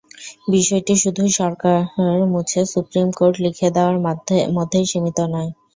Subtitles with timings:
[0.47, 1.77] বিষয়টি শুধুই সরকার
[2.31, 3.97] মুছে সুপ্রিম কোর্ট লিখে দেওয়ার
[4.55, 5.49] মধ্যেই সীমিত নয়।